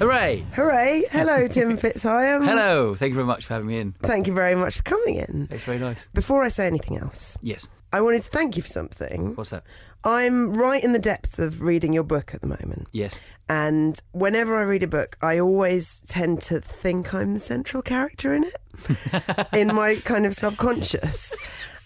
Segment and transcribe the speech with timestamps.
[0.00, 0.46] Hooray!
[0.54, 1.04] Hooray!
[1.10, 2.42] Hello, Tim FitzHigham.
[2.46, 2.94] Hello.
[2.94, 3.92] Thank you very much for having me in.
[4.00, 5.46] Thank you very much for coming in.
[5.50, 6.08] It's very nice.
[6.14, 7.68] Before I say anything else, Yes.
[7.92, 9.34] I wanted to thank you for something.
[9.36, 9.62] What's that?
[10.02, 12.88] I'm right in the depths of reading your book at the moment.
[12.92, 13.20] Yes.
[13.50, 18.32] And whenever I read a book, I always tend to think I'm the central character
[18.32, 21.36] in it, in my kind of subconscious.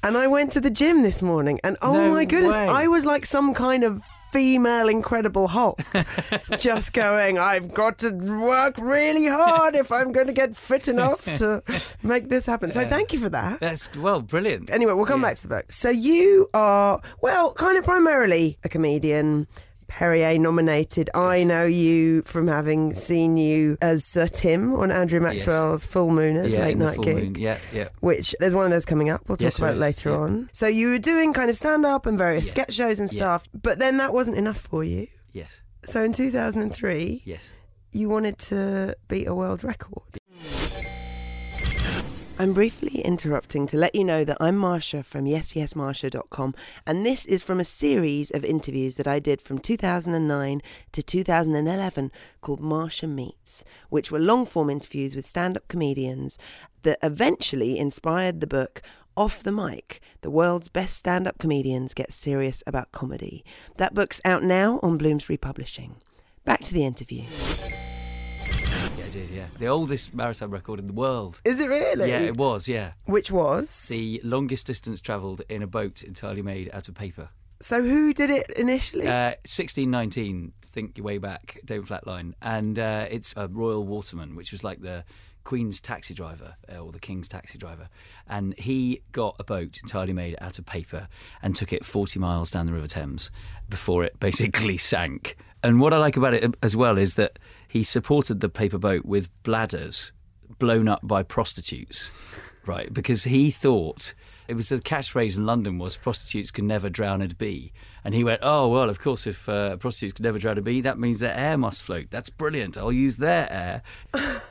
[0.04, 2.68] And I went to the gym this morning, and oh No my goodness, way.
[2.68, 4.04] I was like some kind of
[4.34, 5.80] female Incredible Hulk,
[6.58, 11.22] just going, I've got to work really hard if I'm going to get fit enough
[11.36, 11.62] to
[12.02, 12.72] make this happen.
[12.72, 13.60] So thank you for that.
[13.60, 14.70] That's well, brilliant.
[14.70, 15.70] Anyway, we'll come back to the book.
[15.70, 19.46] So you are, well, kind of primarily a comedian.
[19.98, 21.08] Perrier nominated.
[21.14, 26.52] I know you from having seen you as Sir Tim on Andrew Maxwell's Full Mooners
[26.52, 27.14] yeah, late night gig.
[27.16, 27.34] moon.
[27.36, 27.88] Yeah, yeah.
[28.00, 29.20] Which there's one of those coming up.
[29.28, 30.16] We'll talk Yes, about it later yeah.
[30.16, 30.50] on.
[30.52, 32.50] So you were doing kind of stand up and various Yeah.
[32.50, 35.06] sketch shows and stuff, but then that wasn't enough for you.
[35.32, 35.60] Yes.
[35.84, 37.50] So in 2003, Yes.
[37.92, 40.18] you wanted to beat a world record.
[42.36, 47.44] I'm briefly interrupting to let you know that I'm Marsha from yesyesmarsha.com and this is
[47.44, 53.64] from a series of interviews that I did from 2009 to 2011 called Marsha Meets,
[53.88, 56.36] which were long form interviews with stand up comedians
[56.82, 58.82] that eventually inspired the book
[59.16, 63.44] Off the Mic, the world's best stand up comedians get serious about comedy.
[63.76, 65.96] That book's out now on Bloomsbury Publishing.
[66.44, 67.26] Back to the interview.
[69.04, 69.30] Yeah, I did.
[69.30, 69.46] Yeah.
[69.58, 71.40] The oldest marathon record in the world.
[71.44, 72.08] Is it really?
[72.08, 72.68] Yeah, it was.
[72.68, 72.92] Yeah.
[73.04, 73.88] Which was?
[73.88, 77.28] The longest distance travelled in a boat entirely made out of paper.
[77.60, 79.06] So who did it initially?
[79.06, 82.34] Uh, 1619, think your way back, David Flatline.
[82.42, 85.04] And uh, it's a Royal Waterman, which was like the
[85.44, 87.88] Queen's taxi driver uh, or the King's taxi driver.
[88.26, 91.08] And he got a boat entirely made out of paper
[91.42, 93.30] and took it 40 miles down the River Thames
[93.68, 95.36] before it basically sank.
[95.62, 97.38] And what I like about it as well is that
[97.74, 100.12] he supported the paper boat with bladders
[100.60, 102.12] blown up by prostitutes,
[102.66, 102.94] right?
[102.94, 104.14] Because he thought
[104.46, 107.72] it was the catchphrase in London was prostitutes can never drown a bee.
[108.04, 110.82] And he went, oh, well, of course, if uh, prostitutes can never drown a bee,
[110.82, 112.10] that means their air must float.
[112.10, 112.78] That's brilliant.
[112.78, 113.82] I'll use their air.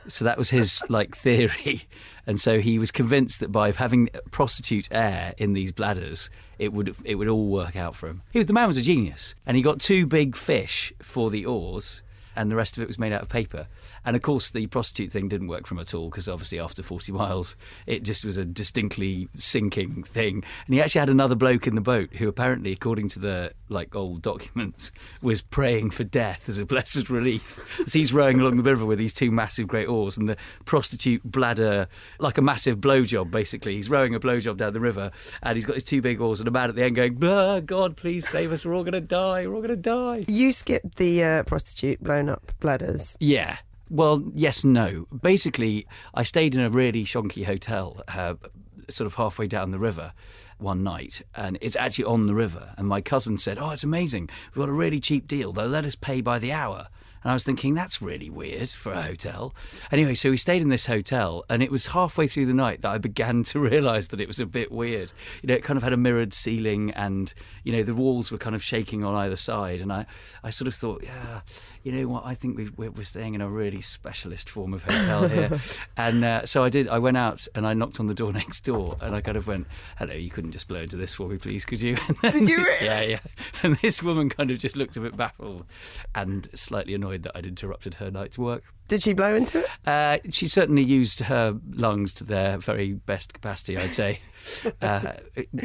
[0.06, 1.88] so that was his like theory.
[2.26, 6.94] And so he was convinced that by having prostitute air in these bladders, it would
[7.04, 8.20] it would all work out for him.
[8.32, 11.46] He was the man was a genius, and he got two big fish for the
[11.46, 12.02] oars
[12.36, 13.66] and the rest of it was made out of paper.
[14.04, 16.82] And of course, the prostitute thing didn't work for him at all because obviously after
[16.82, 17.56] 40 miles,
[17.86, 20.44] it just was a distinctly sinking thing.
[20.66, 23.94] And he actually had another bloke in the boat who apparently, according to the like
[23.94, 24.92] old documents,
[25.22, 27.80] was praying for death as a blessed relief.
[27.86, 31.22] As he's rowing along the river with these two massive great oars and the prostitute
[31.24, 31.88] bladder,
[32.18, 33.74] like a massive blowjob, basically.
[33.74, 35.10] He's rowing a blowjob down the river
[35.42, 37.60] and he's got his two big oars and a man at the end going, "Ah,
[37.60, 38.64] God, please save us.
[38.64, 39.46] We're all going to die.
[39.46, 40.24] We're all going to die.
[40.28, 43.16] you skipped the uh, prostitute blown up bladders.
[43.20, 43.56] Yeah.
[43.94, 45.04] Well, yes, no.
[45.22, 48.34] Basically, I stayed in a really shonky hotel, uh,
[48.90, 50.12] sort of halfway down the river
[50.58, 52.74] one night, and it's actually on the river.
[52.76, 54.30] And my cousin said, "Oh, it's amazing.
[54.52, 55.52] We've got a really cheap deal.
[55.52, 56.88] They'll let us pay by the hour."
[57.24, 59.54] And I was thinking, that's really weird for a hotel.
[59.90, 62.90] Anyway, so we stayed in this hotel, and it was halfway through the night that
[62.90, 65.12] I began to realise that it was a bit weird.
[65.42, 67.32] You know, it kind of had a mirrored ceiling, and
[67.64, 69.80] you know, the walls were kind of shaking on either side.
[69.80, 70.06] And I,
[70.42, 71.40] I sort of thought, yeah,
[71.82, 72.26] you know what?
[72.26, 75.58] I think we've, we're, we're staying in a really specialist form of hotel here.
[75.96, 76.88] and uh, so I did.
[76.88, 79.46] I went out and I knocked on the door next door, and I kind of
[79.46, 82.48] went, "Hello, you couldn't just blow into this for me, please, could you?" Then- Did
[82.48, 82.84] you really?
[82.84, 83.18] yeah, yeah.
[83.62, 85.64] And this woman kind of just looked a bit baffled
[86.14, 88.64] and slightly annoyed that I'd interrupted her night's work.
[88.88, 89.66] Did she blow into it?
[89.86, 94.20] Uh, she certainly used her lungs to their very best capacity, I'd say,
[94.82, 95.12] uh,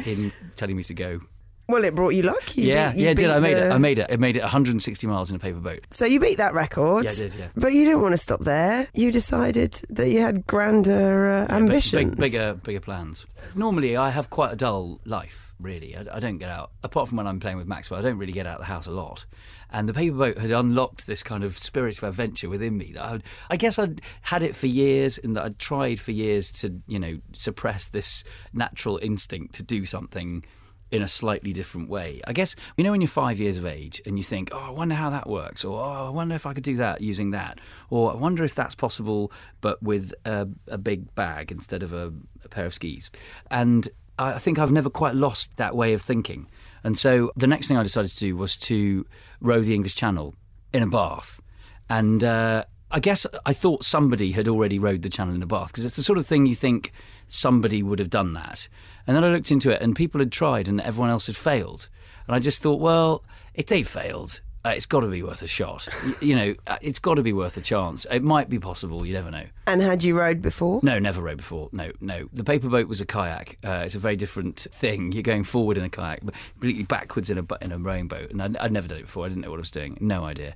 [0.06, 1.20] in telling me to go.
[1.68, 2.56] Well, it brought you luck.
[2.56, 3.30] You yeah, beat- you yeah, did.
[3.30, 3.70] I made the- it.
[3.70, 4.06] I made it.
[4.10, 5.86] I made it 160 miles in a paper boat.
[5.90, 7.04] So you beat that record.
[7.04, 7.48] Yeah, I did, yeah.
[7.54, 8.88] But you didn't want to stop there.
[8.92, 12.10] You decided that you had grander uh, Yeah, big- ambitions.
[12.16, 13.24] big, bigger, bigger plans.
[13.54, 15.54] Normally, I have quite a dull life.
[15.60, 16.72] Really, I, I don't get out.
[16.82, 18.86] Apart from when I'm playing with Maxwell, I don't really get out of the house
[18.88, 19.26] a lot.
[19.70, 22.92] And the paper boat had unlocked this kind of spirit of adventure within me.
[22.92, 26.10] That I, would, I guess I'd had it for years, and that I'd tried for
[26.10, 30.44] years to, you know, suppress this natural instinct to do something
[30.90, 32.20] in a slightly different way.
[32.26, 34.70] I guess you know when you're five years of age and you think, oh, I
[34.70, 37.60] wonder how that works, or oh, I wonder if I could do that using that,
[37.90, 42.12] or I wonder if that's possible, but with a, a big bag instead of a,
[42.44, 43.10] a pair of skis.
[43.50, 46.46] And I think I've never quite lost that way of thinking.
[46.84, 49.04] And so the next thing I decided to do was to
[49.40, 50.34] row the English Channel
[50.72, 51.40] in a bath,
[51.88, 52.22] and.
[52.24, 55.84] Uh, I guess I thought somebody had already rowed the channel in a bath because
[55.84, 56.92] it's the sort of thing you think
[57.28, 58.68] somebody would have done that.
[59.06, 61.88] And then I looked into it and people had tried and everyone else had failed.
[62.26, 63.24] And I just thought, well,
[63.54, 65.88] if they failed, uh, it's got to be worth a shot.
[66.04, 68.06] Y- you know, uh, it's got to be worth a chance.
[68.10, 69.06] It might be possible.
[69.06, 69.44] You never know.
[69.66, 70.80] And had you rowed before?
[70.82, 71.68] No, never rowed before.
[71.72, 72.28] No, no.
[72.32, 73.58] The paper boat was a kayak.
[73.64, 75.12] Uh, it's a very different thing.
[75.12, 78.30] You're going forward in a kayak, but completely backwards in a in a rowing boat.
[78.30, 79.24] And I'd, I'd never done it before.
[79.24, 79.96] I didn't know what I was doing.
[80.00, 80.54] No idea.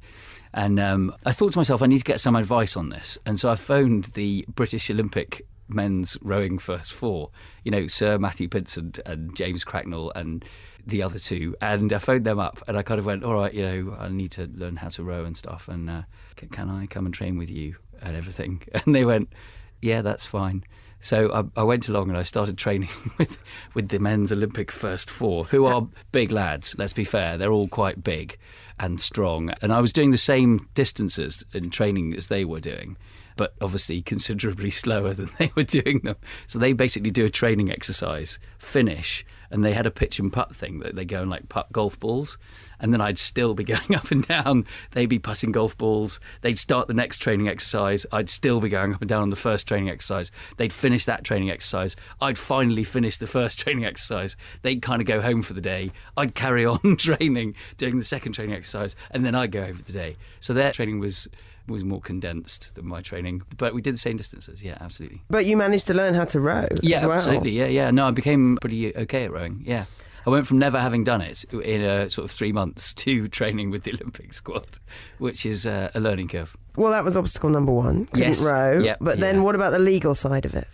[0.53, 3.19] And um, I thought to myself, I need to get some advice on this.
[3.27, 7.31] And so I phoned the British Olympic men's rowing first four.
[7.65, 10.45] You know, Sir Matthew Pinsent and James Cracknell and
[10.87, 13.53] the other two, and I phoned them up, and I kind of went, "All right,
[13.53, 16.03] you know, I need to learn how to row and stuff, and uh,
[16.37, 19.33] can, can I come and train with you and everything?" And they went,
[19.81, 20.65] "Yeah, that's fine."
[21.01, 22.89] So I, I went along and I started training
[23.19, 23.39] with
[23.75, 26.75] with the men's Olympic first four, who are big lads.
[26.79, 28.39] Let's be fair; they're all quite big
[28.79, 29.51] and strong.
[29.63, 32.97] And I was doing the same distances in training as they were doing,
[33.37, 36.17] but obviously considerably slower than they were doing them.
[36.47, 40.55] So they basically do a training exercise, finish, and they had a pitch and putt
[40.55, 42.39] thing that they go and like putt golf balls.
[42.81, 44.67] And then I'd still be going up and down.
[44.91, 46.19] They'd be putting golf balls.
[46.41, 48.05] They'd start the next training exercise.
[48.11, 50.33] I'd still be going up and down on the first training exercise.
[50.57, 51.95] They'd finish that training exercise.
[52.21, 54.37] I'd finally finish the first training exercise.
[54.63, 55.93] They'd kind of go home for the day.
[56.17, 59.85] I'd carry on training, doing the second training exercise, and then I'd go home for
[59.85, 60.17] the day.
[60.41, 61.29] So their training was
[61.67, 64.63] was more condensed than my training, but we did the same distances.
[64.63, 65.23] Yeah, absolutely.
[65.31, 67.13] But you managed to learn how to row Yeah, as well.
[67.13, 67.53] absolutely.
[67.53, 67.91] Yeah, yeah.
[67.91, 69.63] No, I became pretty okay at rowing.
[69.65, 69.85] Yeah.
[70.27, 73.71] I went from never having done it in a sort of three months to training
[73.71, 74.79] with the Olympic squad,
[75.19, 76.57] which is uh, a learning curve.
[76.77, 78.07] Well, that was obstacle number one.
[78.07, 78.43] Couldn't Yes.
[78.45, 78.79] row.
[78.81, 79.43] Yeah, But then yeah.
[79.43, 80.67] what about the legal side of it?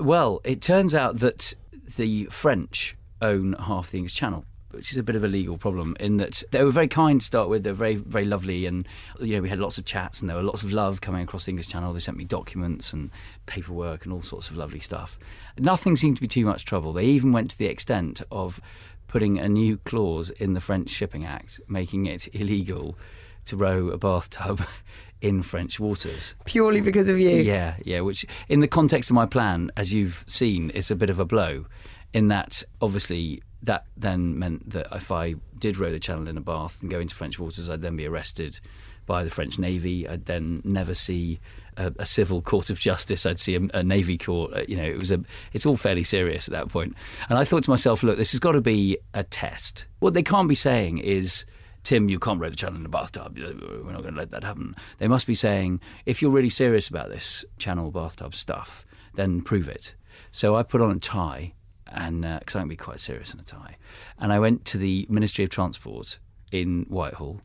[0.00, 1.54] Well, it turns out that
[1.96, 5.96] the French own half the English Channel, which is a bit of a legal problem
[6.00, 7.62] in that they were very kind to start with.
[7.62, 8.86] They're very, very lovely, and
[9.20, 11.44] you know we had lots of chats, and there were lots of love coming across
[11.44, 11.92] the English Channel.
[11.92, 13.10] They sent me documents and
[13.46, 15.18] paperwork and all sorts of lovely stuff.
[15.58, 16.92] Nothing seemed to be too much trouble.
[16.92, 18.60] They even went to the extent of
[19.08, 22.98] putting a new clause in the French Shipping Act, making it illegal
[23.46, 24.66] to row a bathtub
[25.20, 26.34] in French waters.
[26.44, 27.30] Purely because of you.
[27.30, 28.00] Yeah, yeah.
[28.00, 31.24] Which, in the context of my plan, as you've seen, is a bit of a
[31.24, 31.66] blow.
[32.12, 36.40] In that, obviously, that then meant that if I did row the channel in a
[36.40, 38.60] bath and go into French waters, I'd then be arrested
[39.06, 40.08] by the French Navy.
[40.08, 41.40] I'd then never see
[41.76, 43.26] a, a civil court of justice.
[43.26, 44.52] I'd see a, a navy court.
[44.54, 45.22] Uh, You know, it was a.
[45.52, 46.94] It's all fairly serious at that point.
[47.28, 49.86] And I thought to myself, look, this has got to be a test.
[50.00, 51.44] What they can't be saying is.
[51.82, 53.36] Tim, you can't row the channel in a bathtub.
[53.36, 54.74] We're not going to let that happen.
[54.96, 58.86] They must be saying, if you're really serious about this channel bathtub stuff,
[59.16, 59.94] then prove it.
[60.30, 61.52] So I put on a tie,
[61.94, 63.76] and because I can be quite serious in a tie,
[64.18, 66.18] and I went to the Ministry of Transport
[66.52, 67.40] in Whitehall,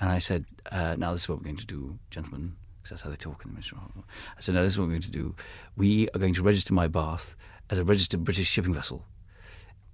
[0.00, 3.02] and I said, uh, "Now this is what we're going to do, gentlemen." Because that's
[3.02, 3.78] how they talk in the Ministry.
[3.78, 5.34] I said, "Now this is what we're going to do.
[5.76, 7.36] We are going to register my bath
[7.70, 9.04] as a registered British shipping vessel."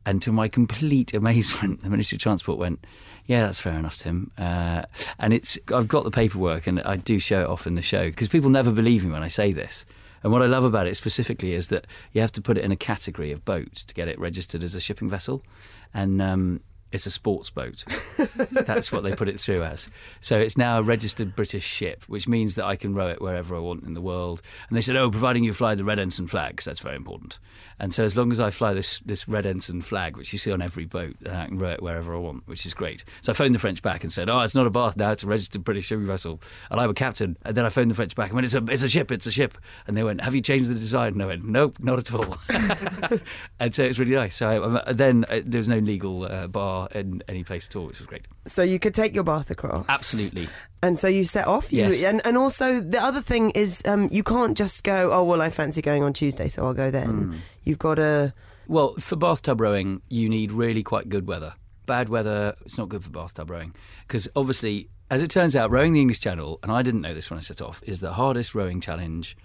[0.06, 2.86] And to my complete amazement, the Ministry of Transport went,
[3.26, 4.82] "Yeah, that's fair enough, Tim." Uh,
[5.18, 8.06] and it's I've got the paperwork, and I do show it off in the show
[8.06, 9.86] because people never believe me when I say this.
[10.24, 12.72] And what I love about it specifically is that you have to put it in
[12.72, 15.44] a category of boat to get it registered as a shipping vessel,
[15.92, 16.60] and um,
[16.90, 17.84] it's a sports boat.
[18.50, 19.90] That's what they put it through as.
[20.20, 23.54] So it's now a registered British ship, which means that I can row it wherever
[23.54, 24.42] I want in the world.
[24.68, 27.38] And they said, oh, providing you fly the red ensign flag, 'cause that's very important.
[27.78, 30.52] And so as long as I fly this, this red ensign flag, which you see
[30.52, 33.04] on every boat, then I can row it wherever I want, which is great.
[33.22, 35.22] So I phoned the French back and said, oh, it's not a bath now, it's
[35.22, 36.40] a registered British shipping vessel.
[36.70, 37.36] And I'm a captain.
[37.42, 39.26] And then I phoned the French back and went, it's a, it's a ship, it's
[39.26, 39.58] a ship.
[39.86, 41.14] And they went, have you changed the design?
[41.14, 42.36] And I went, nope, not at all.
[43.60, 44.34] and so it was really nice.
[44.34, 47.86] So I, then uh, there was no legal uh, bar in any place at all,
[47.86, 48.26] which was great.
[48.46, 49.86] So you could take your bath across.
[49.88, 50.48] Absolutely.
[50.84, 51.72] And so you set off.
[51.72, 52.04] You, Yes.
[52.04, 55.48] And, and also, the other thing is um, you can't just go, oh, well, I
[55.48, 57.08] fancy going on Tuesday, so I'll go then.
[57.08, 57.34] Hmm.
[57.62, 58.34] You've got to.
[58.68, 61.54] Well, for bathtub rowing, you need really quite good weather.
[61.86, 63.74] Bad weather, it's not good for bathtub rowing.
[64.06, 67.30] Because obviously, as it turns out, rowing the English Channel, and I didn't know this
[67.30, 69.36] when I set off, is the hardest rowing challenge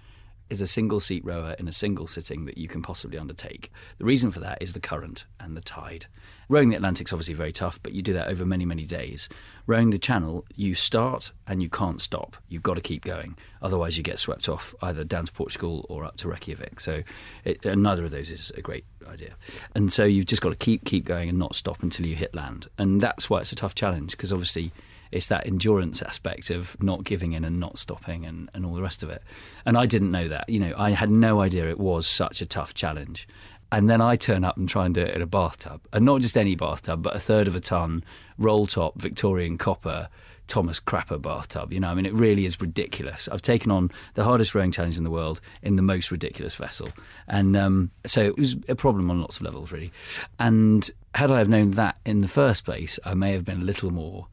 [0.50, 3.70] is a single seat rower in a single sitting that you can possibly undertake.
[3.98, 6.06] The reason for that is the current and the tide.
[6.48, 9.28] Rowing the Atlantic is obviously very tough, but you do that over many, many days.
[9.66, 12.36] Rowing the Channel, you start and you can't stop.
[12.48, 13.36] You've got to keep going.
[13.62, 16.80] Otherwise, you get swept off either down to Portugal or up to Reykjavik.
[16.80, 17.02] So,
[17.44, 19.36] it, neither of those is a great idea.
[19.76, 22.34] And so, you've just got to keep, keep going and not stop until you hit
[22.34, 22.66] land.
[22.78, 24.72] And that's why it's a tough challenge because obviously
[25.12, 28.82] it's that endurance aspect of not giving in and not stopping and, and all the
[28.82, 29.22] rest of it.
[29.66, 30.48] And I didn't know that.
[30.48, 33.26] You know, I had no idea it was such a tough challenge.
[33.72, 35.80] And then I turn up and try and do it in a bathtub.
[35.92, 38.04] And not just any bathtub, but a third of a ton,
[38.36, 40.08] roll top, Victorian copper,
[40.48, 41.72] Thomas Crapper bathtub.
[41.72, 43.28] You know, I mean, it really is ridiculous.
[43.28, 46.88] I've taken on the hardest rowing challenge in the world in the most ridiculous vessel.
[47.28, 49.92] And um, so it was a problem on lots of levels, really.
[50.40, 53.64] And had I have known that in the first place, I may have been a
[53.64, 54.26] little more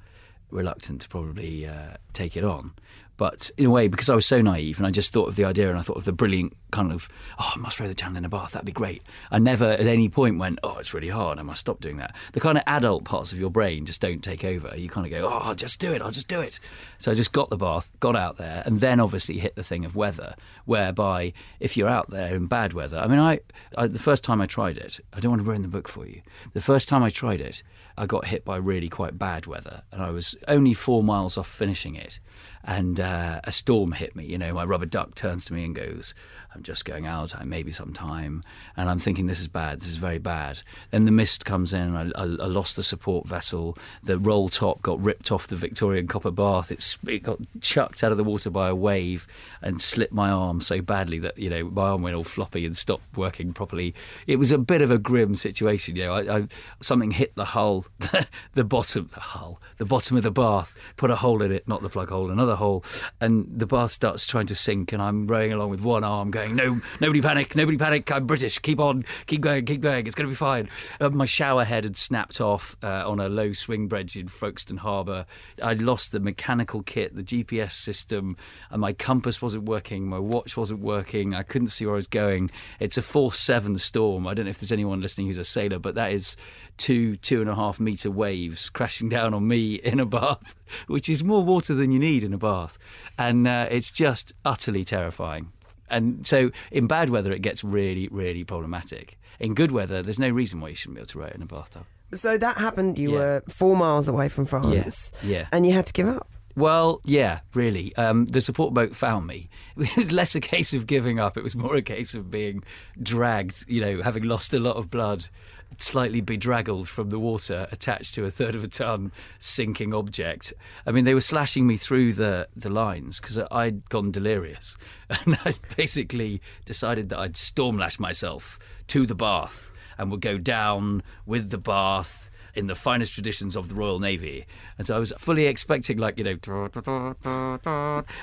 [0.51, 2.73] reluctant to probably uh, take it on.
[3.17, 5.45] But in a way, because I was so naive and I just thought of the
[5.45, 7.09] idea and I thought of the brilliant kind of,
[7.39, 9.01] oh, I must throw the channel in a bath, that'd be great.
[9.31, 12.15] I never at any point went, oh, it's really hard, I must stop doing that.
[12.33, 14.71] The kind of adult parts of your brain just don't take over.
[14.77, 16.59] You kind of go, oh, I'll just do it, I'll just do it.
[16.99, 19.83] So I just got the bath, got out there, and then obviously hit the thing
[19.83, 23.39] of weather, whereby if you're out there in bad weather, I mean, I,
[23.75, 26.05] I the first time I tried it, I don't want to ruin the book for
[26.05, 26.21] you.
[26.53, 27.63] The first time I tried it,
[27.97, 31.47] I got hit by really quite bad weather, and I was only four miles off
[31.47, 32.19] finishing it
[32.63, 34.25] and uh, a storm hit me.
[34.25, 36.13] You know, my rubber duck turns to me and goes,
[36.57, 38.43] I'm just going out, I maybe some time.
[38.75, 40.63] And I'm thinking, this is bad, this is very bad.
[40.89, 43.77] Then the mist comes in, I, I, I lost the support vessel.
[44.01, 46.71] The roll top got ripped off the Victorian copper bath.
[46.71, 49.27] It, it got chucked out of the water by a wave
[49.61, 52.75] and slipped my arm so badly that, you know, my arm went all floppy and
[52.75, 53.93] stopped working properly.
[54.25, 55.95] It was a bit of a grim situation.
[55.95, 56.47] You know, I,
[56.81, 57.85] something hit the hull,
[58.53, 61.83] the bottom, the hull, the bottom of the bath, put a hole in it, not
[61.83, 62.83] the plug hole, another hole,
[63.21, 66.55] and the bath starts trying to sink, and I'm rowing along with one arm going,
[66.55, 68.11] no, nobody panic, nobody panic.
[68.11, 68.59] I'm British.
[68.59, 70.05] Keep on, keep going, keep going.
[70.05, 70.69] It's going to be fine.
[70.99, 74.77] Uh, my shower head had snapped off uh, on a low swing bridge in Folkestone
[74.77, 75.25] Harbour.
[75.61, 78.37] I lost the mechanical kit, the GPS system,
[78.69, 80.07] and my compass wasn't working.
[80.07, 81.33] My watch wasn't working.
[81.33, 82.49] I couldn't see where I was going.
[82.79, 84.27] It's a force seven storm.
[84.27, 86.37] I don't know if there's anyone listening who's a sailor, but that is
[86.77, 90.55] two two and a half meter waves crashing down on me in a bath,
[90.87, 92.77] which is more water than you need in a bath,
[93.17, 95.51] and uh, it's just utterly terrifying.
[95.89, 99.17] And so in bad weather, it gets really, really problematic.
[99.39, 101.45] In good weather, there's no reason why you shouldn't be able to row in a
[101.45, 101.85] bathtub.
[102.13, 102.99] So that happened.
[102.99, 103.17] You Yeah.
[103.17, 105.47] were four miles away from France, Yeah.
[105.51, 106.29] and you had to give up.
[106.57, 107.95] Well, yeah, really.
[107.97, 109.47] Um, the support boat found me.
[109.77, 111.37] It was less a case of giving up.
[111.37, 112.63] It was more a case of being
[113.01, 115.29] dragged, you know, having lost a lot of blood,
[115.77, 120.53] slightly bedraggled from the water, attached to a third of a ton sinking object.
[120.85, 124.77] I mean, they were slashing me through the, the lines because I'd gone delirious.
[125.25, 130.37] And I basically decided that I'd storm lash myself to the bath and would go
[130.37, 134.47] down with the bath in the finest traditions of the Royal Navy.
[134.79, 136.37] And so I was fully expecting, like, you know,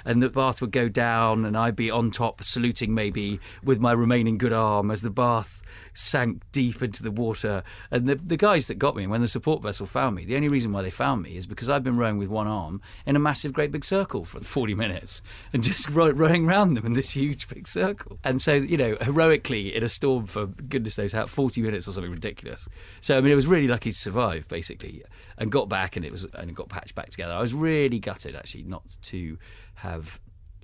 [0.04, 3.92] and the bath would go down and I'd be on top, saluting maybe with my
[3.92, 5.62] remaining good arm as the bath
[5.94, 7.62] sank deep into the water.
[7.90, 10.48] And the, the guys that got me, when the support vessel found me, the only
[10.48, 13.18] reason why they found me is because I've been rowing with one arm in a
[13.18, 15.22] massive, great big circle for 40 minutes
[15.52, 18.18] and just row, rowing around them in this huge big circle.
[18.24, 21.92] And so, you know, heroically in a storm for goodness knows how, 40 minutes or
[21.92, 22.68] something ridiculous.
[23.00, 25.02] So, I mean, it was really lucky to survive, basically,
[25.38, 27.32] and got back and it was and it got patched back together.
[27.32, 29.38] I was really gutted, actually, not to
[29.76, 30.20] have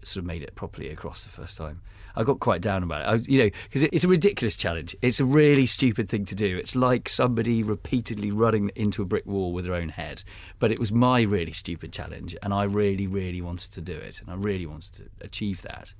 [0.06, 1.80] sort of made it properly across the first time.
[2.16, 3.06] I got quite down about it.
[3.06, 4.96] I, you know, because it's a ridiculous challenge.
[5.00, 6.58] It's a really stupid thing to do.
[6.58, 10.24] It's like somebody repeatedly running into a brick wall with their own head.
[10.58, 14.20] But it was my really stupid challenge, and I really, really wanted to do it,
[14.20, 15.94] and I really wanted to achieve that.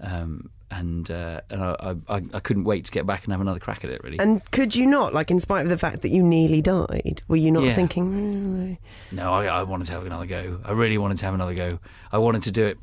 [0.00, 3.58] Um, and uh, and I, I, I couldn't wait to get back and have another
[3.58, 4.04] crack at it.
[4.04, 4.20] Really.
[4.20, 7.34] And could you not, like, in spite of the fact that you nearly died, were
[7.36, 7.74] you not Yeah.
[7.74, 8.78] thinking, "Mm,
[9.10, 10.60] No, I, I wanted to have another go.
[10.64, 11.80] I really wanted to have another go.
[12.12, 12.78] I wanted to do it.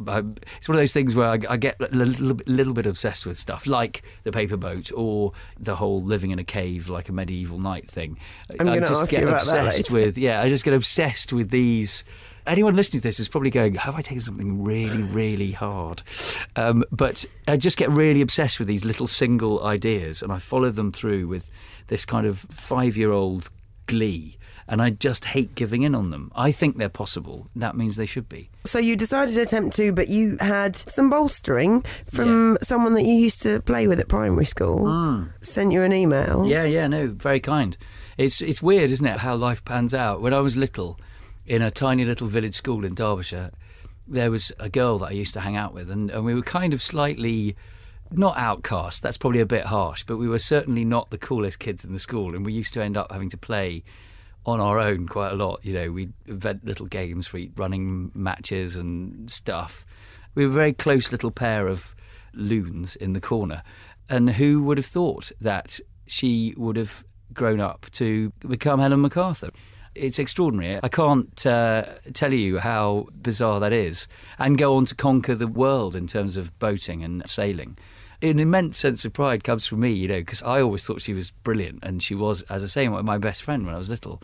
[0.57, 3.37] It's one of those things where I, I get a little, little bit obsessed with
[3.37, 7.57] stuff, like the paper boat or the whole living in a cave like a medieval
[7.57, 8.17] knight thing.
[8.59, 10.05] I'm I gonna just ask get you about that obsessed later.
[10.07, 10.17] with.
[10.17, 12.03] Yeah, I just get obsessed with these.
[12.47, 16.01] Anyone listening to this is probably going, "Have I taken something really, really hard?"
[16.55, 20.69] Um, but I just get really obsessed with these little single ideas, and I follow
[20.71, 21.51] them through with
[21.87, 23.49] this kind of five-year-old
[23.85, 24.37] glee.
[24.69, 26.29] And I just hate giving in on them.
[26.35, 27.47] I think they're possible.
[27.55, 28.49] That means they should be.
[28.65, 33.13] So you decided to attempt to, but you had some bolstering from someone that you
[33.13, 35.25] used to play with at primary school.
[35.39, 36.45] Sent you an email.
[36.45, 37.77] Yeah, yeah, no, very kind.
[38.17, 40.19] It's it's weird, isn't it, how life pans out.
[40.21, 40.99] When I was little,
[41.47, 43.51] in a tiny little village school in Derbyshire,
[44.05, 46.41] there was a girl that I used to hang out with, and, and we were
[46.41, 47.55] kind of slightly
[48.11, 49.01] not outcast.
[49.01, 51.99] That's probably a bit harsh, but we were certainly not the coolest kids in the
[51.99, 53.83] school, and we used to end up having to play
[54.45, 55.59] on our own quite a lot.
[55.63, 59.85] You know, we'd invent little games for running matches and stuff.
[60.35, 61.95] We were a very close little pair of
[62.33, 63.63] loons in the corner.
[64.09, 69.49] And who would have thought that she would have grown up to become Ellen MacArthur?
[69.97, 70.79] It's extraordinary.
[70.81, 74.07] I can't uh, tell you how bizarre that is.
[74.37, 77.77] And go on to conquer the world in terms of boating and sailing.
[78.21, 81.13] An immense sense of pride comes from me, you know, because I always thought she
[81.13, 81.79] was brilliant.
[81.83, 84.21] And she was, as I say, my best friend when I was little.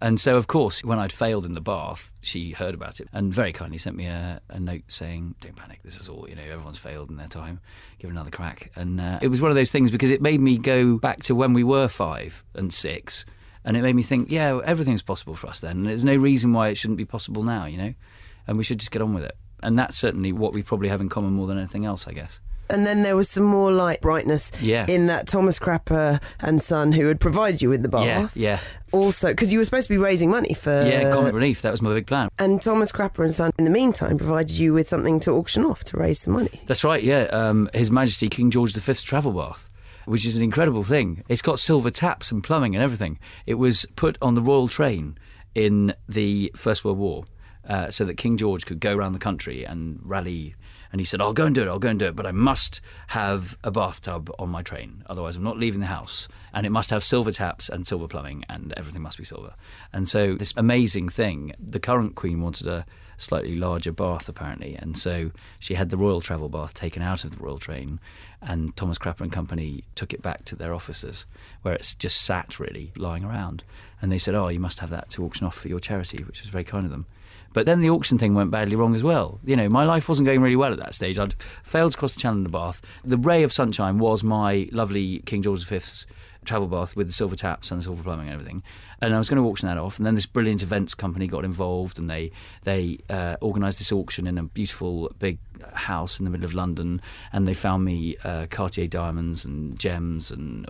[0.00, 3.32] And so, of course, when I'd failed in the bath, she heard about it and
[3.32, 6.42] very kindly sent me a, a note saying, Don't panic, this is all, you know,
[6.42, 7.60] everyone's failed in their time,
[8.00, 8.72] give it another crack.
[8.74, 11.36] And uh, it was one of those things because it made me go back to
[11.36, 13.24] when we were five and six
[13.64, 15.78] And it made me think, yeah, everything's possible for us then.
[15.78, 17.94] And there's no reason why it shouldn't be possible now, you know?
[18.46, 19.36] And we should just get on with it.
[19.62, 22.40] And that's certainly what we probably have in common more than anything else, I guess.
[22.70, 24.86] And then there was some more light brightness Yeah.
[24.88, 28.36] in that Thomas Crapper and Son, who had provided you with the bath.
[28.36, 28.58] Yeah, yeah.
[28.92, 30.70] Also, because you were supposed to be raising money for.
[30.70, 31.62] yeah, comic relief.
[31.62, 32.28] That was my big plan.
[32.38, 35.84] And Thomas Crapper and Son, in the meantime, provided you with something to auction off
[35.84, 36.60] to raise some money.
[36.66, 37.24] That's right, yeah.
[37.24, 39.68] Um, His Majesty King George V's travel bath,
[40.06, 41.22] which is an incredible thing.
[41.28, 43.18] It's got silver taps and plumbing and everything.
[43.46, 45.18] It was put on the royal train
[45.54, 47.24] in the First World War
[47.68, 50.54] uh, so that King George could go around the country and rally.
[50.90, 52.32] And he said, I'll go and do it, I'll go and do it, but I
[52.32, 55.02] must have a bathtub on my train.
[55.06, 56.28] Otherwise, I'm not leaving the house.
[56.52, 59.54] And it must have silver taps and silver plumbing, and everything must be silver.
[59.92, 62.84] And so, this amazing thing, the current Queen wanted a
[63.22, 64.74] slightly larger bath, apparently.
[64.74, 68.00] And so, she had the royal travel bath taken out of the royal train,
[68.40, 71.26] and Thomas Crapper and Company took it back to their offices,
[71.62, 73.64] where it's just sat really lying around.
[74.00, 76.40] And they said, Oh, you must have that to auction off for your charity, which
[76.40, 77.06] was very kind of them.
[77.52, 79.38] But then the auction thing went badly wrong as well.
[79.44, 81.18] You know, my life wasn't going really well at that stage.
[81.18, 82.80] I'd failed to cross the channel in the bath.
[83.04, 86.06] The ray of sunshine was my lovely King George V's
[86.44, 88.62] travel bath with the silver taps and the silver plumbing and everything.
[89.02, 89.98] And I was going to auction that off.
[89.98, 92.30] And then this brilliant events company got involved and they
[92.62, 95.38] they uh, organised this auction in a beautiful big
[95.74, 97.00] house in the middle of London.
[97.32, 100.66] And they found me uh, Cartier diamonds and gems and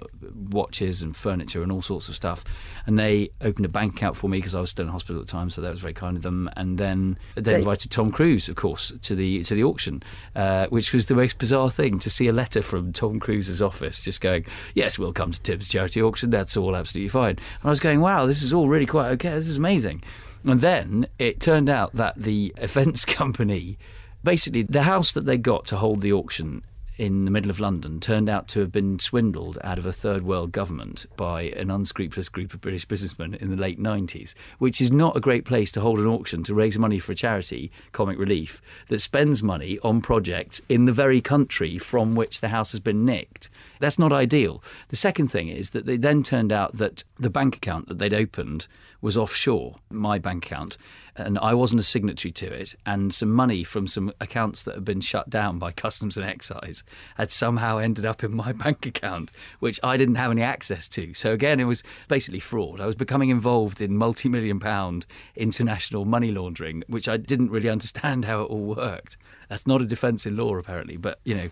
[0.51, 2.45] watches and furniture and all sorts of stuff.
[2.87, 5.27] And they opened a bank account for me because I was still in hospital at
[5.27, 6.51] the time, so that was very kind of them.
[6.57, 10.03] And then they invited Tom Cruise, of course, to the to the auction,
[10.35, 14.03] uh, which was the most bizarre thing to see a letter from Tom Cruise's office
[14.03, 16.31] just going, "Yes, we'll come to Tim's charity auction.
[16.31, 19.31] That's all absolutely fine." And I was going, "Wow, this is all really quite okay.
[19.31, 20.01] This is amazing."
[20.45, 23.79] And then it turned out that the events company,
[24.23, 26.63] basically, the house that they got to hold the auction
[26.99, 30.23] in the middle of London turned out to have been swindled out of a third
[30.23, 34.93] world government by an unscrupulous group of British businessmen in the late 90s, which is
[34.93, 38.19] not a great place to hold an auction to raise money for a charity, Comic
[38.19, 42.81] Relief, that spends money on projects in the very country from which the house has
[42.81, 43.51] been nicked.
[43.83, 44.63] That's not ideal.
[44.91, 48.15] The second thing is that they then turned out that the bank account that they'd
[48.15, 48.69] opened
[49.01, 50.79] was offshore, my bank account,
[51.17, 52.77] and I wasn't a signatory to it.
[52.87, 56.85] And some money from some accounts that had been shut down by Customs and Excise
[57.17, 61.13] had somehow ended up in my bank account, which I didn't have any access to.
[61.13, 62.81] So again, it was basically fraud.
[62.81, 67.69] I was becoming involved in multi million pound international money laundering, which I didn't really
[67.77, 69.17] understand how it all worked.
[69.53, 71.51] That's not a defence in law, apparently, but you know.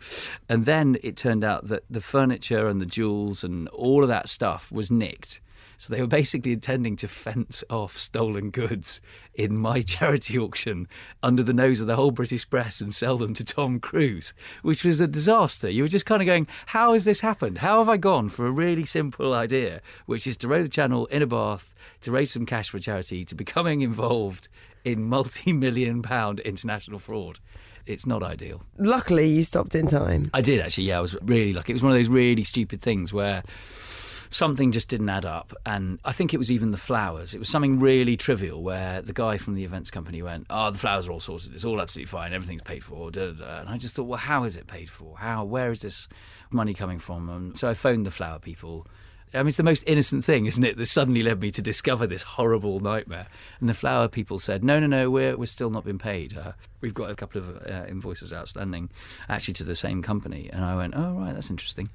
[0.48, 4.30] And then it turned out that the furniture and the jewels and all of that
[4.30, 5.42] stuff was nicked.
[5.76, 9.02] So they were basically intending to fence off stolen goods
[9.34, 10.88] in my charity auction
[11.22, 14.32] under the nose of the whole British press and sell them to Tom Cruise,
[14.62, 15.68] which was a disaster.
[15.68, 17.58] You were just kind of going, how has this happened?
[17.58, 21.04] How have I gone for a really simple idea, which is to row the channel
[21.08, 24.48] in a bath, to raise some cash for charity, to becoming involved
[24.86, 27.40] in multi million pound international fraud?
[27.86, 28.62] It's not ideal.
[28.78, 30.30] Luckily, you stopped in time.
[30.32, 30.84] I did actually.
[30.84, 31.72] Yeah, I was really lucky.
[31.72, 33.42] It was one of those really stupid things where
[34.32, 37.34] something just didn't add up, and I think it was even the flowers.
[37.34, 40.78] It was something really trivial where the guy from the events company went, "Oh, the
[40.78, 41.52] flowers are all sorted.
[41.52, 42.32] It's all absolutely fine.
[42.32, 43.60] Everything's paid for." Da, da, da.
[43.60, 45.16] And I just thought, well, how is it paid for?
[45.18, 45.44] How?
[45.44, 46.06] Where is this
[46.52, 47.28] money coming from?
[47.28, 48.86] And so I phoned the flower people.
[49.32, 50.76] I mean, it's the most innocent thing, isn't it?
[50.76, 53.28] That suddenly led me to discover this horrible nightmare.
[53.60, 56.36] And the flower people said, "No, no, no, we're we're still not been paid.
[56.36, 58.90] Uh, we've got a couple of uh, invoices outstanding,
[59.28, 61.88] actually to the same company." And I went, "Oh, right, that's interesting."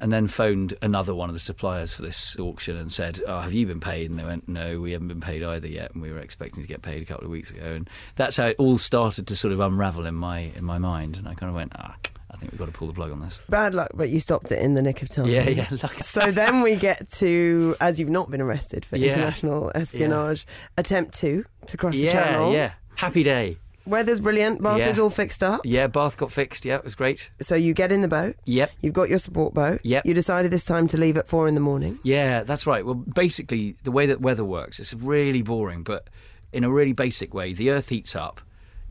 [0.00, 3.52] And then phoned another one of the suppliers for this auction and said, "Oh, have
[3.52, 6.12] you been paid?" And they went, "No, we haven't been paid either yet, and we
[6.12, 8.78] were expecting to get paid a couple of weeks ago." And that's how it all
[8.78, 11.16] started to sort of unravel in my in my mind.
[11.16, 11.96] And I kind of went, "Ah."
[12.36, 13.40] I think we've got to pull the plug on this.
[13.48, 15.26] Bad luck, but you stopped it in the nick of time.
[15.26, 15.66] Yeah, yeah.
[15.70, 15.86] Lucky.
[15.86, 19.12] So then we get to, as you've not been arrested for Yeah.
[19.12, 20.46] international espionage,
[20.76, 22.52] attempt two to cross the Yeah, channel.
[22.52, 22.72] yeah.
[22.96, 23.56] Happy day.
[23.86, 24.62] Weather's brilliant.
[24.62, 24.88] Bath Yeah.
[24.90, 25.60] is all fixed up.
[25.64, 26.64] Yeah, Bath got fixed.
[26.64, 27.30] Yeah, it was great.
[27.40, 28.34] So you get in the boat.
[28.44, 28.72] Yep.
[28.80, 29.80] You've got your support boat.
[29.84, 30.04] Yep.
[30.04, 31.98] You decided this time to leave at four in the morning.
[32.02, 32.84] Yeah, that's right.
[32.84, 36.08] Well, basically, the way that weather works, it's really boring, but
[36.52, 38.40] in a really basic way, the Earth heats up.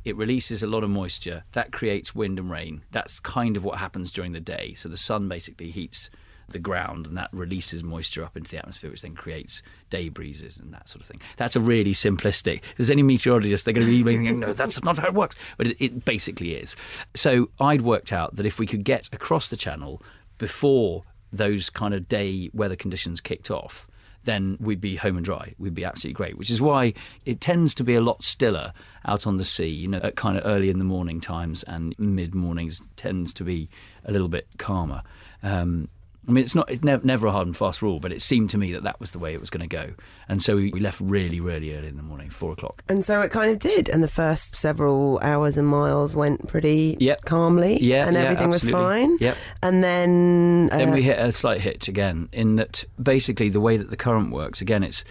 [0.06, 1.44] It releases a lot of moisture.
[1.54, 2.84] That creates wind and rain.
[2.92, 4.76] That's kind of what happens during the day.
[4.76, 6.12] So the sun basically heats
[6.48, 10.58] the ground and that releases moisture up into the atmosphere, which then creates day breezes
[10.58, 11.20] and that sort of thing.
[11.38, 12.58] That's a really simplistic.
[12.58, 15.36] If there's any meteorologist, they're going to be thinking, no, that's not how it works.
[15.58, 16.76] But it, it basically is.
[17.16, 20.04] So I'd worked out that if we could get across the channel
[20.38, 23.88] before those kind of day weather conditions kicked off,
[24.26, 25.54] then we'd be home and dry.
[25.58, 26.94] We'd be absolutely great, which is why
[27.26, 28.74] it tends to be a lot stiller
[29.06, 31.96] out on the sea, you know, at kind of early in the morning times and
[31.98, 33.70] mid mornings tends to be
[34.04, 35.02] a little bit calmer.
[35.44, 35.90] Um,
[36.28, 38.50] I mean, it's not it's ne- never a hard and fast rule, but it seemed
[38.52, 39.94] to me that that was the way it was going to go,
[40.28, 42.84] and so we, left really, really early in the morning, four o'clock.
[42.90, 43.90] And so it kind of did.
[43.90, 47.26] And the first several hours and miles went pretty Yep.
[47.26, 47.78] calmly.
[47.82, 49.18] Yeah, And yeah, everything was fine.
[49.20, 49.38] Yep.
[49.62, 50.70] And then.
[50.72, 53.98] Uh, Then we hit a slight hitch again, in that basically the way that the
[53.98, 55.06] current works, again, it's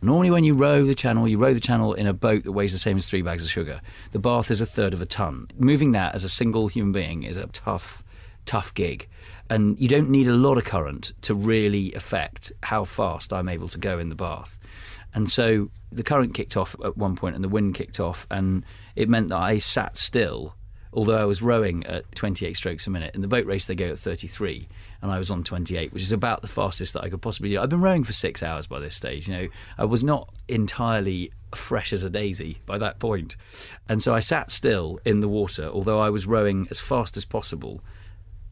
[0.00, 2.72] normally when you row the channel, you row the channel in a boat that weighs
[2.72, 3.80] the same as three bags of sugar.
[4.12, 5.46] The bath is a third of a ton.
[5.58, 8.02] Moving that as a single human being is a tough,
[8.46, 9.08] tough gig.
[9.52, 13.68] And you don't need a lot of current to really affect how fast I'm able
[13.68, 14.58] to go in the bath.
[15.14, 18.64] And so the current kicked off at one point and the wind kicked off, and
[18.96, 20.54] it meant that I sat still
[20.94, 23.14] although I was rowing at 28 strokes a minute.
[23.14, 24.68] In the boat race, they go at 33,
[25.00, 27.60] and I was on 28, which is about the fastest that I could possibly do.
[27.60, 29.26] I've been rowing for six hours by this stage.
[29.26, 33.36] You know, I was not entirely fresh as a daisy by that point.
[33.88, 37.24] And so I sat still in the water, although I was rowing as fast as
[37.24, 37.82] possible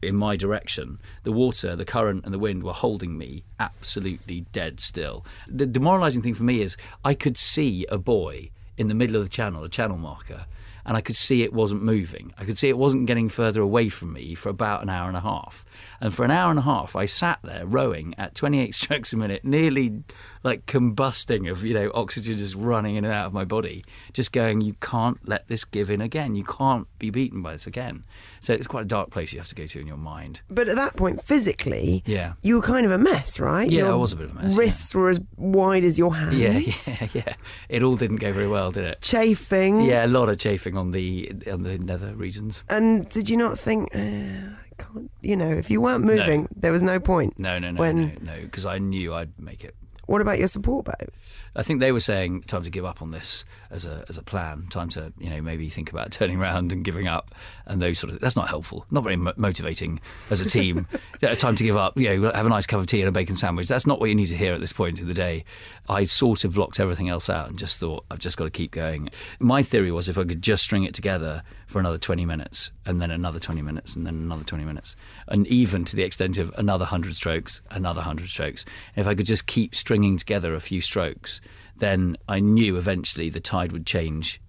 [0.01, 0.99] in my direction.
[1.23, 5.25] The water, the current, and the wind were holding me absolutely dead still.
[5.47, 9.23] The demoralizing thing for me is I could see a buoy in the middle of
[9.23, 10.45] the channel, a channel marker,
[10.85, 12.33] and I could see it wasn't moving.
[12.37, 15.17] I could see it wasn't getting further away from me for about an hour and
[15.17, 15.65] a half.
[16.01, 19.17] And for an hour and a half, I sat there rowing at 28 strokes a
[19.17, 20.03] minute, nearly
[20.43, 24.31] like combusting of, you know, oxygen just running in and out of my body, just
[24.33, 26.33] going, you can't let this give in again.
[26.33, 28.03] You can't be beaten by this again.
[28.39, 30.41] So it's quite a dark place you have to go to in your mind.
[30.49, 32.33] But at that point, physically, Yeah.
[32.41, 33.69] you were kind of a mess, right?
[33.69, 34.59] Yeah, Your I was a bit of a mess, yeah.
[34.59, 36.39] Wrists were as wide as your hands.
[36.39, 36.57] Yeah,
[37.13, 37.33] yeah, yeah.
[37.69, 39.01] It all didn't go very well, did it?
[39.01, 39.81] Chafing.
[39.81, 42.63] Yeah, a lot of chafing on the on the nether regions.
[42.69, 46.81] And did you not think, uh, can't, you know, if you weren't moving, there was
[46.81, 47.37] no point?
[47.37, 49.75] No, no, no, When- no, no, because I knew I'd make it.
[50.11, 51.09] What about your support boat?
[51.55, 54.21] I think they were saying time to give up on this as a as a
[54.21, 54.67] plan.
[54.69, 57.33] Time to you know maybe think about turning around and giving up
[57.65, 58.19] and those sort of.
[58.19, 58.85] That's not helpful.
[58.91, 60.85] Not very mo- motivating as a team.
[61.21, 61.97] Time to give up.
[61.97, 63.69] You know, have a nice cup of tea and a bacon sandwich.
[63.69, 65.45] That's not what you need to hear at this point in the day.
[65.87, 68.71] I sort of blocked everything else out and just thought I've just got to keep
[68.71, 69.09] going.
[69.39, 73.01] My theory was if I could just string it together for another 20 minutes and
[73.01, 74.97] then another 20 minutes and then another 20 minutes
[75.29, 78.65] and even to the extent of another 100 strokes, another 100 strokes.
[78.95, 81.41] And if I could just keep stringing together a few strokes,
[81.77, 84.41] then I knew eventually the tide would change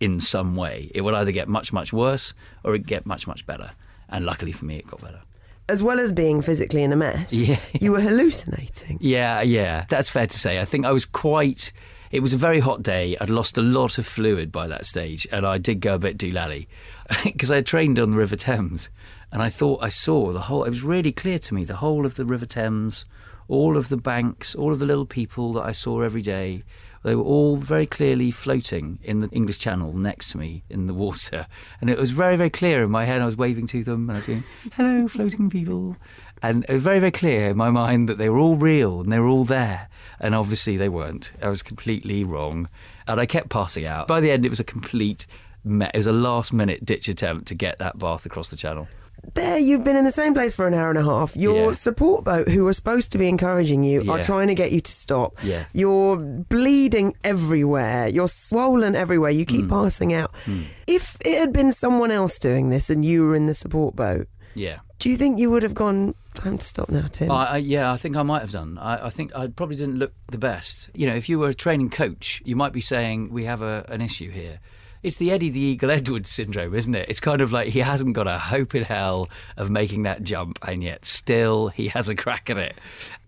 [0.00, 0.90] in some way.
[0.94, 2.32] It would either get much, much worse
[2.64, 3.70] or it'd get much, much better.
[4.08, 5.20] And luckily for me, it got better.
[5.68, 7.58] As well as being physically in a mess, Yeah.
[7.80, 8.98] you were hallucinating.
[9.00, 10.60] Yeah, yeah, that's fair to say.
[10.60, 11.72] I think I was quite.
[12.10, 13.16] It was a very hot day.
[13.20, 16.18] I'd lost a lot of fluid by that stage, and I did go a bit
[16.18, 16.66] doolally
[17.24, 18.90] because I had trained on the River Thames,
[19.30, 20.64] and I thought I saw the whole.
[20.64, 23.04] It was really clear to me the whole of the River Thames,
[23.50, 26.62] all of the banks, all of the little people that I saw every day.
[27.02, 30.94] They were all very clearly floating in the English Channel next to me in the
[30.94, 31.46] water,
[31.80, 33.22] and it was very, very clear in my head.
[33.22, 35.96] I was waving to them and I was saying, "Hello, floating people,"
[36.42, 39.10] and it was very, very clear in my mind that they were all real and
[39.10, 39.88] they were all there.
[40.20, 41.32] And obviously they weren't.
[41.42, 42.68] I was completely wrong,
[43.08, 44.06] and I kept passing out.
[44.06, 45.26] By the end, it was a complete.
[45.64, 48.86] It was a last-minute ditch attempt to get that bath across the channel.
[49.34, 51.36] There, you've been in the same place for an hour and a half.
[51.36, 51.72] Your Yeah.
[51.72, 54.90] support boat, who are supposed to be encouraging you, are trying to get you to
[54.90, 55.34] stop.
[55.42, 55.64] Yeah.
[55.72, 58.08] You're bleeding everywhere.
[58.08, 59.30] You're swollen everywhere.
[59.30, 59.70] You keep hmm.
[59.70, 60.34] passing out.
[60.44, 60.62] Hmm.
[60.86, 64.26] If it had been someone else doing this and you were in the support boat,
[64.54, 64.78] Yeah.
[64.98, 67.30] do you think you would have gone, time to stop now, Tim?
[67.30, 68.78] I, I, yeah, I think I might have done.
[68.78, 70.90] I, I think I probably didn't look the best.
[70.94, 73.86] You know, if you were a training coach, you might be saying we have a,
[73.88, 74.60] an issue here.
[75.02, 77.08] It's the Eddie the Eagle Edwards syndrome, isn't it?
[77.08, 80.58] It's kind of like he hasn't got a hope in hell of making that jump,
[80.66, 82.76] and yet still he has a crack at it.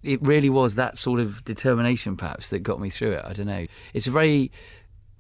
[0.03, 3.25] It really was that sort of determination, perhaps, that got me through it.
[3.25, 3.67] I don't know.
[3.95, 4.51] It's a very,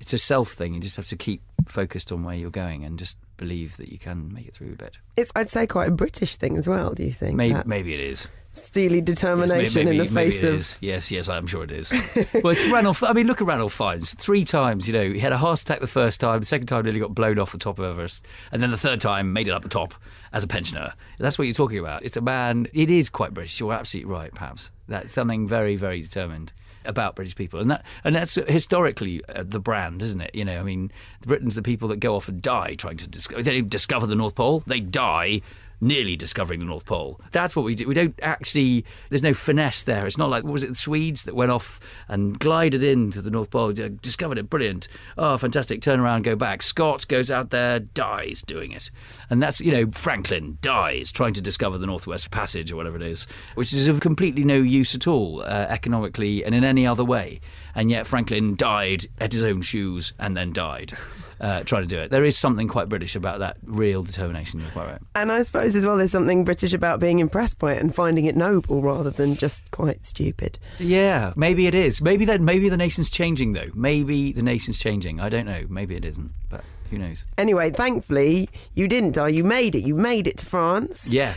[0.03, 0.75] it's a self thing.
[0.75, 3.99] You just have to keep focused on where you're going and just believe that you
[3.99, 4.99] can make it through a bit.
[5.17, 7.37] it's, I'd say, quite a British thing as well, do you think?
[7.37, 8.29] Maybe, maybe it is.
[8.53, 10.55] steely Yes, determination maybe- in the maybe face of.
[10.55, 10.79] is.
[10.81, 11.91] Yes, yes, I'm sure it is.
[12.35, 13.03] well, it's Ranulph.
[13.05, 14.15] I mean, look at Ranulph Fiennes.
[14.15, 16.41] Three times, you know, he had a heart attack the first time.
[16.41, 19.01] The second time, nearly got blown off the top of Everest, and then the third
[19.01, 19.95] time, made it up the top
[20.33, 20.93] as a pensioner.
[21.19, 22.05] That's what you're talking about.
[22.05, 22.67] It's a man.
[22.75, 23.59] It is quite British.
[23.61, 24.33] You're absolutely right.
[24.35, 26.53] Perhaps that's something very, very determined
[26.85, 30.35] about British people, and that and that's historically uh, the brand, isn't it?
[30.35, 30.91] You know, I mean,
[31.21, 33.43] the Britons, the people that go off and die trying to discover.
[33.43, 34.63] They discover the North Pole.
[34.67, 35.43] They die
[35.83, 37.21] nearly discovering the North Pole.
[37.33, 37.87] That's what we do.
[37.87, 38.87] We don't actually.
[39.11, 40.07] There's no finesse there.
[40.07, 43.31] It's not like what was it the Swedes that went off and glided into the
[43.31, 44.89] North Pole, discovered it, brilliant.
[45.19, 45.83] Oh, fantastic!
[45.83, 46.63] Turn around, go back.
[46.63, 48.91] Scott goes out there, dies doing it,
[49.29, 53.03] and that's you know Franklin dies trying to discover the Northwest Passage or whatever it
[53.03, 57.05] is, which is of completely no use at all uh, economically and in any other
[57.05, 57.41] way.
[57.75, 60.93] and yet Franklin died at his own shoes and then died
[61.43, 62.11] uh, trying to do it.
[62.11, 64.61] There is something quite British about that real determination.
[64.61, 65.01] You're quite right.
[65.15, 68.27] And I suppose as well, there's something British about being impressed by it and finding
[68.27, 70.59] it noble rather than just quite stupid.
[70.79, 72.01] Yeah, maybe it is.
[72.01, 72.41] Maybe that.
[72.41, 73.71] Maybe the nation's changing though.
[73.75, 75.21] Maybe the nation's changing.
[75.21, 75.65] I don't know.
[75.69, 76.31] Maybe it isn't.
[76.49, 77.25] But who knows?
[77.37, 79.29] Anyway, thankfully, you didn't die.
[79.29, 79.81] You made it.
[79.81, 81.13] You made it to France.
[81.13, 81.35] Yeah.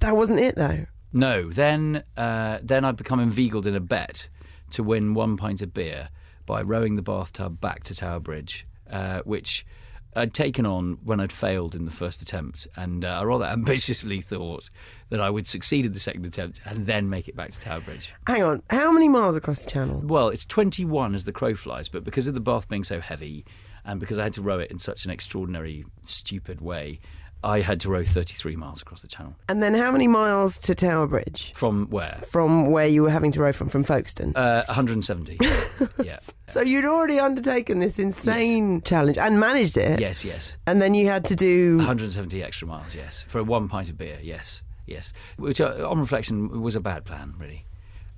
[0.00, 0.86] That wasn't it though.
[1.12, 1.50] No.
[1.50, 4.28] Then, uh, then I'd become inveigled in a bet
[4.72, 6.08] to win one pint of beer
[6.46, 9.66] by rowing the bathtub back to Tower Bridge, uh, which
[10.14, 14.20] I'd taken on when I'd failed in the first attempt, and uh, I rather ambitiously
[14.20, 14.70] thought
[15.10, 17.80] that I would succeed in the second attempt and then make it back to Tower
[17.80, 18.14] Bridge.
[18.26, 18.62] Hang on.
[18.70, 20.00] How many miles across the channel?
[20.04, 23.44] Well, it's 21 as the crow flies, but because of the bath being so heavy,
[23.84, 26.98] and because I had to row it in such an extraordinary, stupid way,
[27.44, 29.36] I had to row 33 miles across the channel.
[29.48, 31.52] And then how many miles to Tower Bridge?
[31.52, 32.20] From where?
[32.26, 34.34] From where you were having to row from, from Folkestone?
[34.34, 35.38] Uh, 170.
[36.02, 36.16] yeah.
[36.46, 40.00] So you'd already undertaken this insane challenge and managed it.
[40.00, 40.56] Yes, yes.
[40.66, 43.24] And then you had to do 170 extra miles, yes.
[43.28, 45.12] For one pint of beer, yes, yes.
[45.36, 47.64] Which, uh, on reflection, was a bad plan, really.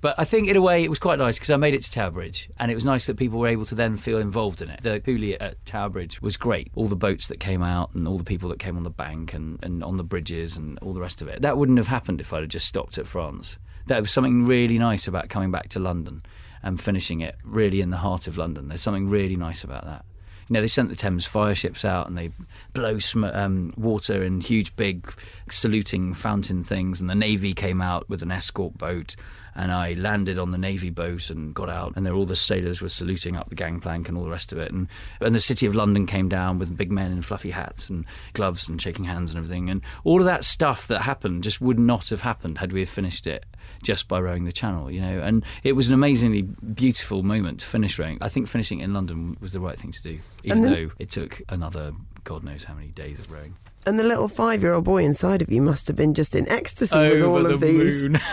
[0.01, 1.91] But I think in a way it was quite nice because I made it to
[1.91, 4.69] Tower Bridge, and it was nice that people were able to then feel involved in
[4.69, 4.81] it.
[4.81, 6.71] The coulee at Tower Bridge was great.
[6.75, 9.33] All the boats that came out, and all the people that came on the bank
[9.33, 11.41] and, and on the bridges, and all the rest of it.
[11.41, 13.59] That wouldn't have happened if I'd have just stopped at France.
[13.87, 16.23] There was something really nice about coming back to London
[16.61, 18.67] and finishing it really in the heart of London.
[18.67, 20.05] There's something really nice about that.
[20.49, 22.31] You know, they sent the Thames fire ships out and they
[22.73, 25.13] blow sm- um, water in huge, big
[25.49, 29.15] saluting fountain things, and the Navy came out with an escort boat
[29.59, 32.81] and I landed on the navy boat and got out, and there all the sailors
[32.81, 34.87] were saluting up the gangplank and all the rest of it, and
[35.19, 38.69] and the city of London came down with big men in fluffy hats and gloves
[38.69, 42.09] and shaking hands and everything, and all of that stuff that happened just would not
[42.09, 43.45] have happened had we have finished it
[43.83, 47.65] just by rowing the channel, you know, and it was an amazingly beautiful moment to
[47.65, 48.17] finish rowing.
[48.21, 51.09] I think finishing in London was the right thing to do, even then- though it
[51.09, 51.93] took another
[52.25, 53.53] God knows how many days of rowing.
[53.85, 56.47] And the little five year old boy inside of you must have been just in
[56.49, 58.07] ecstasy with all Over of these.
[58.07, 58.19] moon.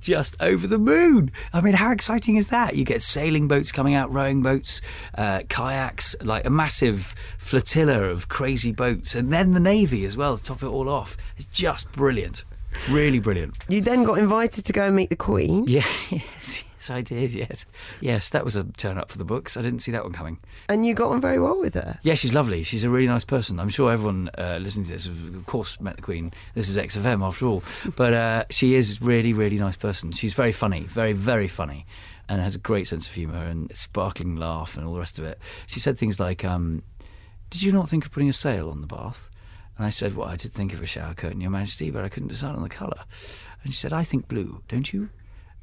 [0.00, 1.30] Just over the moon.
[1.52, 2.74] I mean, how exciting is that?
[2.74, 4.80] You get sailing boats coming out, rowing boats,
[5.16, 10.36] uh, kayaks, like a massive flotilla of crazy boats, and then the navy as well
[10.36, 11.16] to top it all off.
[11.36, 12.44] It's just brilliant.
[12.90, 13.64] Really brilliant.
[13.68, 15.64] You then got invited to go and meet the Queen.
[15.66, 17.32] Yeah, yes, yes, I did.
[17.32, 17.66] Yes,
[18.00, 19.56] yes, that was a turn up for the books.
[19.56, 20.38] I didn't see that one coming.
[20.68, 21.98] And you got on very well with her.
[22.02, 22.62] Yeah, she's lovely.
[22.62, 23.60] She's a really nice person.
[23.60, 26.32] I'm sure everyone uh, listening to this, of course, met the Queen.
[26.54, 27.62] This is XFM after all.
[27.96, 30.10] But uh, she is really, really nice person.
[30.12, 31.86] She's very funny, very, very funny,
[32.28, 35.18] and has a great sense of humour and a sparkling laugh and all the rest
[35.18, 35.38] of it.
[35.66, 36.82] She said things like, um,
[37.50, 39.30] "Did you not think of putting a sail on the bath?"
[39.82, 42.08] And I said, "Well, I did think of a shower curtain, Your Majesty, but I
[42.08, 43.00] couldn't decide on the colour."
[43.64, 45.08] And she said, "I think blue, don't you?"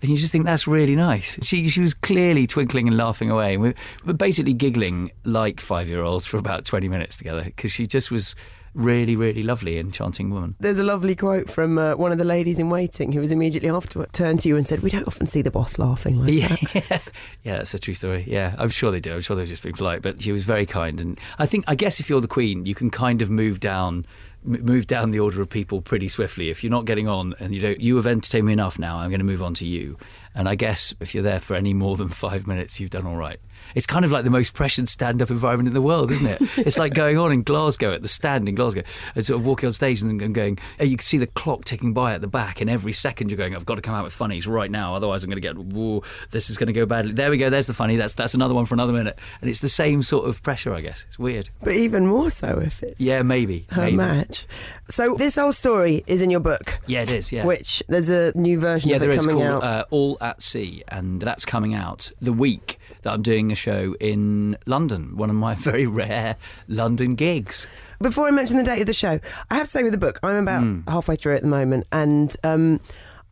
[0.01, 1.39] And you just think that's really nice.
[1.41, 3.55] She she was clearly twinkling and laughing away.
[3.55, 7.87] We were basically giggling like five year olds for about twenty minutes together because she
[7.87, 8.35] just was
[8.73, 10.55] really really lovely enchanting woman.
[10.59, 13.69] There's a lovely quote from uh, one of the ladies in waiting who was immediately
[13.69, 16.47] afterward turned to you and said, "We don't often see the boss laughing like Yeah,
[16.47, 17.01] that."
[17.43, 18.23] yeah, that's a true story.
[18.27, 19.13] Yeah, I'm sure they do.
[19.13, 20.99] I'm sure they were just being polite, but she was very kind.
[20.99, 24.05] And I think, I guess, if you're the queen, you can kind of move down,
[24.43, 26.49] move down the order of people pretty swiftly.
[26.49, 28.79] If you're not getting on, and you don't, you have entertained me enough.
[28.79, 29.97] Now I'm going to move on to you.
[30.35, 33.17] And I guess if you're there for any more than five minutes, you've done all
[33.17, 33.39] right.
[33.75, 36.41] It's kind of like the most pressured stand-up environment in the world, isn't it?
[36.57, 38.83] it's like going on in Glasgow at the stand in Glasgow,
[39.15, 40.57] and sort of walking on stage and then going.
[40.79, 43.37] And you can see the clock ticking by at the back, and every second you're
[43.37, 45.57] going, "I've got to come out with funnies right now, otherwise I'm going to get.
[45.57, 47.49] Whoa, this is going to go badly." There we go.
[47.49, 47.95] There's the funny.
[47.95, 50.81] That's that's another one for another minute, and it's the same sort of pressure, I
[50.81, 51.05] guess.
[51.07, 51.49] It's weird.
[51.63, 53.65] But even more so if it's Yeah, maybe.
[53.71, 53.97] her maybe.
[53.97, 54.47] match.
[54.89, 57.31] So this whole story is in your book, Yeah, it is.
[57.31, 57.45] Yeah.
[57.45, 59.63] which there's a new version yeah, of there it is coming called out.
[59.63, 63.95] uh, All at Sea, and that's coming out the week that I'm doing a show
[63.99, 66.35] in London, one of my very rare
[66.67, 67.67] London gigs.
[68.01, 69.19] Before I mention the date of the show,
[69.51, 70.79] I have to say with the book, I'm about Hmm.
[70.87, 72.79] halfway through at the moment, and um,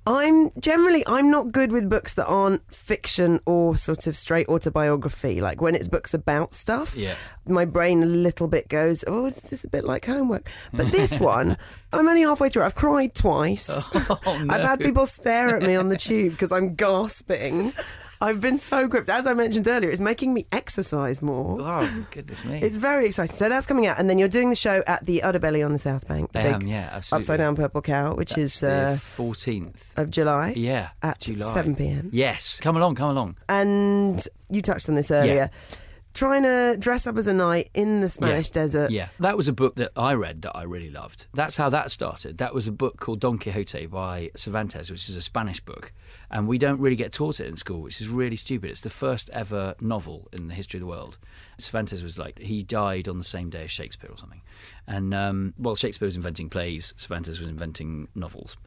[0.10, 5.42] I'm generally I'm not good with books that aren't fiction or sort of straight autobiography.
[5.42, 7.16] Like when it's books about stuff, Yeah.
[7.46, 11.20] my brain a little bit goes, "Oh, is this a bit like homework?" But this
[11.34, 11.58] one,
[11.92, 12.64] I'm only halfway through.
[12.64, 13.90] I've cried twice.
[14.10, 17.74] Oh, I've had people stare at me on the tube because I'm gasping.
[18.20, 19.10] I've been so gripped.
[19.10, 21.62] As I mentioned earlier, it's making me exercise more.
[21.62, 22.62] Oh, goodness me.
[22.68, 23.36] It's very exciting.
[23.36, 25.80] So that's coming out, and then you're doing the show at the Udderbelly on the
[25.80, 26.32] South Bank.
[26.32, 27.24] The I am, yeah, absolutely.
[27.24, 29.98] upside down purple cow, which is uh, 14th.
[29.98, 31.54] of July Yeah, at July.
[31.54, 32.10] 7 p.m.
[32.12, 33.38] Yes, come along, come along.
[33.48, 35.34] And you touched on this earlier.
[35.34, 35.78] Yeah
[36.18, 38.90] trying to dress up as a knight in the Spanish desert.
[38.90, 41.28] Yeah, that was a book that I read that I really loved.
[41.34, 42.40] That's how that started.
[42.40, 45.94] That was a book called Don Quixote by Cervantes, which is a Spanish book.
[46.30, 48.70] And we don't really get taught it in school, which is really stupid.
[48.70, 51.18] It's the first ever novel in the history of the world.
[51.58, 54.42] Cervantes was like, he died on the same day as Shakespeare or something.
[54.88, 58.58] And um, while Shakespeare was inventing plays, Cervantes was inventing novels.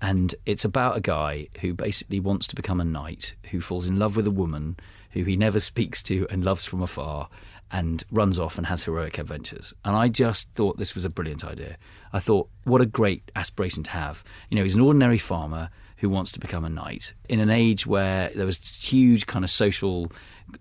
[0.00, 3.98] And it's about a guy who basically wants to become a knight, who falls in
[3.98, 4.76] love with a woman
[5.10, 7.28] who he never speaks to and loves from afar
[7.70, 9.74] and runs off and has heroic adventures.
[9.84, 11.76] And I just thought this was a brilliant idea.
[12.12, 14.24] I thought, what a great aspiration to have.
[14.48, 17.86] You know, he's an ordinary farmer who wants to become a knight in an age
[17.86, 20.10] where there was huge kind of social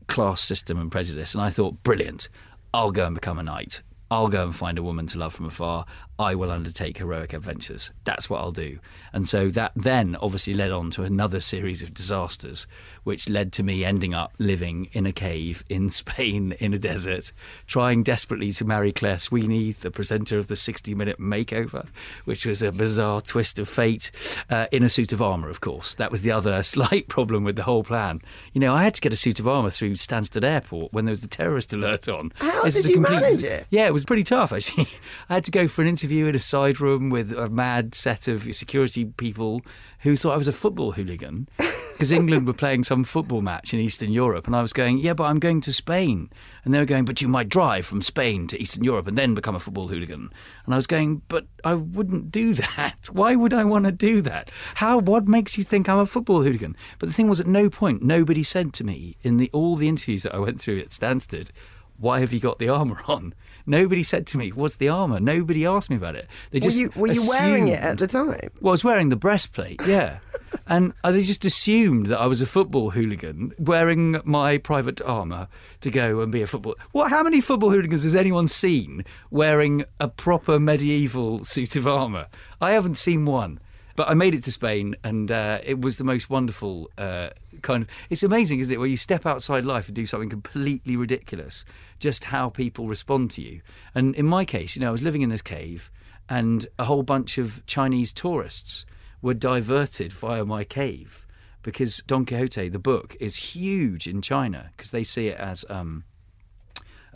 [0.07, 1.33] class system and prejudice.
[1.33, 2.29] And I thought, brilliant.
[2.73, 3.81] I'll go and become a knight.
[4.09, 5.85] I'll go and find a woman to love from afar.
[6.19, 7.91] I will undertake heroic adventures.
[8.03, 8.79] That's what I'll do.
[9.13, 12.67] And so that then obviously led on to another series of disasters,
[13.03, 17.31] which led to me ending up living in a cave in Spain in a desert,
[17.67, 21.87] trying desperately to marry Claire Sweeney, the presenter of the 60 Minute Makeover,
[22.25, 24.11] which was a bizarre twist of fate,
[24.49, 25.93] uh, in a suit of armour, of course.
[25.95, 28.21] That was the other slight problem with the whole plan.
[28.53, 31.11] You know, I had to get a suit of armour through Stansted Airport when there
[31.11, 32.33] was the terrorist alert on.
[32.37, 33.67] How this did you complete, manage it?
[33.69, 34.87] Yeah, it was pretty tough, actually.
[35.29, 37.93] I had to go for an interview interview in a side room with a mad
[37.93, 39.61] set of security people
[39.99, 43.81] who thought I was a football hooligan because England were playing some football match in
[43.81, 46.29] Eastern Europe, and I was going, "Yeah, but I'm going to Spain,"
[46.63, 49.35] and they were going, "But you might drive from Spain to Eastern Europe and then
[49.35, 50.29] become a football hooligan,"
[50.63, 53.09] and I was going, "But I wouldn't do that.
[53.11, 54.49] Why would I want to do that?
[54.75, 54.99] How?
[54.99, 58.01] What makes you think I'm a football hooligan?" But the thing was, at no point
[58.01, 61.49] nobody said to me in the all the interviews that I went through at Stansted,
[61.97, 63.33] "Why have you got the armour on?"
[63.67, 66.27] Nobody said to me, "What's the armor?" Nobody asked me about it.
[66.51, 68.49] They just were you, were you wearing it at the time?
[68.61, 70.19] Well, I was wearing the breastplate, yeah.
[70.67, 75.49] and they just assumed that I was a football hooligan wearing my private armour
[75.81, 76.75] to go and be a football.
[76.93, 77.09] What?
[77.09, 82.27] How many football hooligans has anyone seen wearing a proper medieval suit of armour?
[82.61, 83.59] I haven't seen one.
[83.97, 87.29] But I made it to Spain, and uh, it was the most wonderful uh,
[87.63, 87.89] kind of.
[88.11, 91.65] It's amazing, isn't it, where you step outside life and do something completely ridiculous,
[91.99, 93.61] just how people respond to you.
[93.95, 95.91] And in my case, you know, I was living in this cave,
[96.29, 98.85] and a whole bunch of Chinese tourists
[99.21, 101.25] were diverted via my cave
[101.63, 105.65] because Don Quixote, the book, is huge in China because they see it as.
[105.69, 106.03] Um,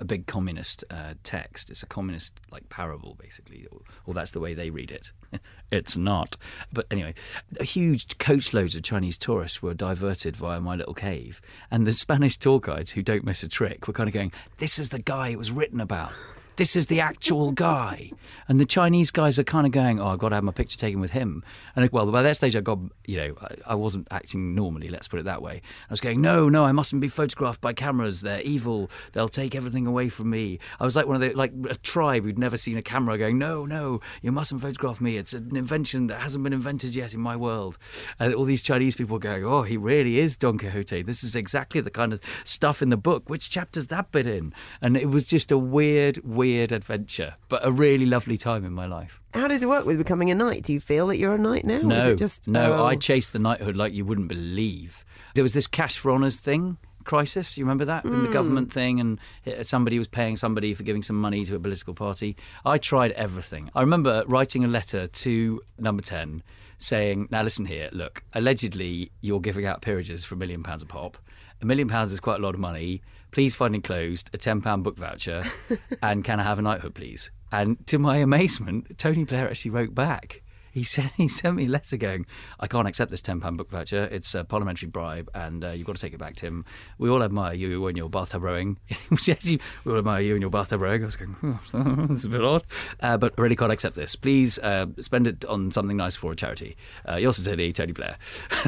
[0.01, 1.69] a big communist uh, text.
[1.69, 5.11] It's a communist like parable, basically, or, or that's the way they read it.
[5.71, 6.35] it's not.
[6.73, 7.13] But anyway,
[7.61, 12.59] huge coachloads of Chinese tourists were diverted via my little cave, and the Spanish tour
[12.59, 15.37] guides who don't miss a trick were kind of going, "This is the guy it
[15.37, 16.11] was written about."
[16.55, 18.11] This is the actual guy.
[18.47, 20.77] And the Chinese guys are kind of going, oh, I've got to have my picture
[20.77, 21.43] taken with him.
[21.75, 25.07] And well, by that stage, I got, you know, I, I wasn't acting normally, let's
[25.07, 25.61] put it that way.
[25.89, 28.21] I was going, no, no, I mustn't be photographed by cameras.
[28.21, 28.89] They're evil.
[29.13, 30.59] They'll take everything away from me.
[30.79, 33.37] I was like one of the, like a tribe who'd never seen a camera going,
[33.37, 35.17] no, no, you mustn't photograph me.
[35.17, 37.77] It's an invention that hasn't been invented yet in my world.
[38.19, 41.03] And all these Chinese people going, oh, he really is Don Quixote.
[41.03, 43.29] This is exactly the kind of stuff in the book.
[43.29, 44.53] Which chapter's that bit in?
[44.81, 48.73] And it was just a weird, weird weird adventure, but a really lovely time in
[48.73, 49.21] my life.
[49.35, 50.63] How does it work with becoming a knight?
[50.63, 51.81] Do you feel that you're a knight now?
[51.81, 52.79] No, just, no.
[52.79, 52.85] Oh.
[52.85, 55.05] I chased the knighthood like you wouldn't believe.
[55.35, 57.59] There was this cash for honours thing crisis.
[57.59, 58.13] You remember that mm.
[58.13, 58.33] in the hmm.
[58.33, 59.19] government thing, and
[59.61, 62.35] somebody was paying somebody for giving some money to a political party.
[62.65, 63.69] I tried everything.
[63.75, 66.41] I remember writing a letter to Number Ten
[66.79, 67.89] saying, "Now listen here.
[67.91, 71.17] Look, allegedly you're giving out peerages for a million pounds a pop.
[71.61, 74.97] A million pounds is quite a lot of money please find enclosed a £10 book
[74.97, 75.43] voucher
[76.01, 77.31] and can I have a knighthood, please?
[77.51, 81.69] And to my amazement, Tony Blair actually wrote back he sent he sent me a
[81.69, 82.25] letter going,
[82.59, 84.07] I can't accept this ten pound book voucher.
[84.11, 86.65] It's a parliamentary bribe, and uh, you've got to take it back, Tim.
[86.97, 88.77] We all admire you when you're bathtub rowing.
[89.09, 91.03] we all admire you when you're bathtub rowing.
[91.03, 92.63] I was going, oh, a bit odd,
[93.01, 94.15] uh, but I really can't accept this.
[94.15, 96.77] Please uh, spend it on something nice for a charity.
[97.07, 98.17] Uh, yours sincerely, Tony Blair.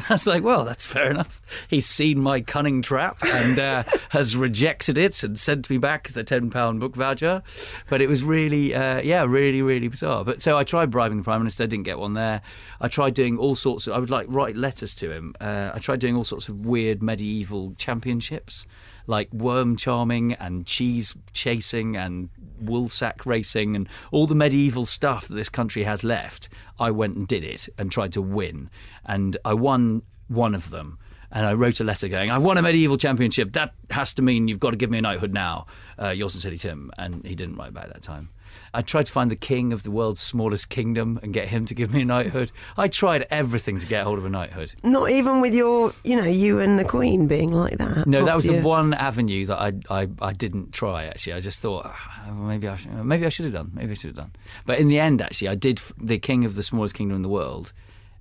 [0.10, 1.42] I was like, well, that's fair enough.
[1.70, 6.24] He's seen my cunning trap and uh, has rejected it and sent me back the
[6.24, 7.44] ten pound book voucher.
[7.90, 10.24] But it was really, uh, yeah, really, really bizarre.
[10.24, 12.42] But so I tried bribing the prime minister, didn't get get one there.
[12.82, 13.94] I tried doing all sorts of.
[13.94, 15.34] I would like write letters to him.
[15.40, 18.66] Uh, I tried doing all sorts of weird medieval championships,
[19.08, 22.30] like worm charming and cheese chasing and
[22.64, 26.50] woolsack racing and all the medieval stuff that this country has left.
[26.80, 28.70] I went and did it and tried to win,
[29.06, 30.98] and I won one of them
[31.36, 33.54] And I wrote a letter going, I've won a medieval championship.
[33.54, 35.66] That has to mean you've got to give me a knighthood now,
[36.00, 36.92] uh, yours sincerely, Tim.
[36.98, 38.30] And he didn't write back that time.
[38.74, 41.76] I tried to find the king of the world's smallest kingdom and get him to
[41.76, 42.52] give me a knighthood.
[42.76, 44.74] I tried everything to get hold of a knighthood.
[44.84, 48.08] Not even with your, you know, you and the Queen being like that.
[48.08, 51.06] No, that was after the one avenue that I, I, I didn't try.
[51.06, 53.72] Actually, I just thought "Ah, maybe I should, maybe I should have done.
[53.74, 54.32] Maybe I should have done.
[54.66, 55.80] But in the end, actually, I did.
[55.98, 57.74] The king of the smallest kingdom in the world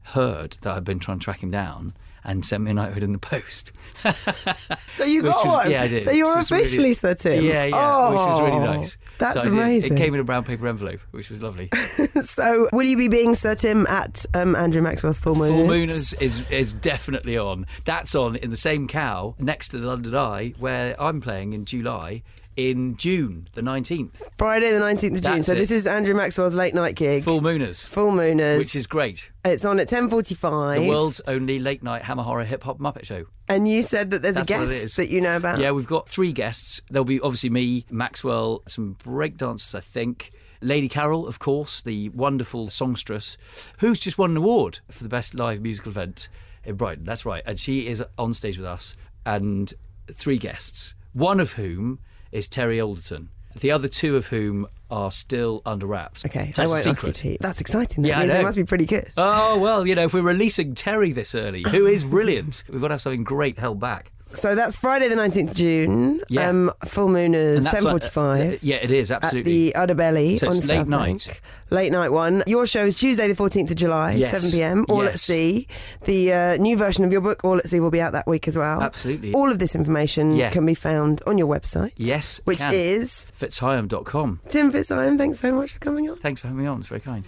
[0.03, 1.95] heard that I'd been trying to track him down
[2.25, 3.73] and sent me a knighthood in the post.
[4.89, 5.71] So you got was- one.
[5.71, 7.45] yeah, I did, So you're was really- officially Sir Tim.
[7.45, 8.99] Yeah, yeah, which was really Oh, nice.
[9.17, 9.95] That's So amazing.
[9.95, 11.71] It came in a brown paper envelope, which was lovely.
[12.21, 15.49] so will you be being Sir Tim at um, Andrew Maxwell's Full Moon?
[15.49, 17.67] Full Mooners is is definitely on.
[17.87, 21.65] That's on in the same cow next to the London Eye, where I'm playing in
[21.65, 22.23] July.
[22.55, 25.23] In June the nineteenth, Friday the 19th of June.
[25.23, 27.25] That's So this is Andrew Maxwell's late night gig.
[27.25, 28.59] Full Mooners, Full Mooners.
[28.59, 29.31] which is great.
[29.43, 30.81] It's on at 10.45.
[30.81, 33.25] The world's only late night hammer horror hip hop Muppet show.
[33.49, 35.61] And you said that there's That's a guest that you know about.
[35.61, 36.83] Yeah, we've got three guests.
[36.91, 40.33] There'll be obviously me, Maxwell, some breakdancers, I think.
[40.61, 43.37] Lady Carol, of course, the wonderful songstress,
[43.79, 46.29] who's just won an award for the best live musical event
[46.65, 47.05] in Brighton.
[47.05, 47.43] That's right.
[47.47, 48.97] And she is on stage with us
[49.27, 49.73] and
[50.13, 51.99] three guests, one of whom
[52.33, 53.29] is Terry Alderton.
[53.55, 56.25] The other two of whom are still under wraps.
[56.25, 57.37] Okay, I that's a won't ask you to.
[57.41, 58.03] That's exciting.
[58.03, 59.11] That Yeah, I means it must be pretty good.
[59.17, 62.89] Oh, well, you know, if we're releasing Terry this early, who is brilliant, we've got
[62.89, 64.13] to have something great held back.
[64.35, 66.21] So that's Friday the 19th of June.
[66.29, 66.49] Yeah.
[66.49, 68.59] Um, full moon is that's on- 10.45.
[68.63, 69.75] yeah, it is, absolutely.
[69.75, 71.07] At the Udderbelly So on it's late South night.
[71.29, 71.41] Bank.
[71.71, 72.43] Late night one.
[72.47, 74.31] Your show is Tuesday the 14th of July, Yes.
[74.31, 75.67] 7 pm, All at Sea.
[76.05, 78.47] The uh, new version of your book, All at Sea, will be out that week
[78.49, 78.83] as well.
[78.83, 79.33] Absolutely.
[79.33, 80.51] All of this information Yeah.
[80.51, 81.93] can be found on your website.
[81.97, 82.71] Yes, Which can.
[82.75, 84.41] is FitzHigham.com.
[84.49, 85.19] Tim FitzHigham.
[85.19, 86.17] Thanks so much for coming on.
[86.19, 86.81] Thanks for having me on.
[86.81, 87.25] It's very kind.